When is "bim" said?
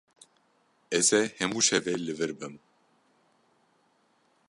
2.39-2.55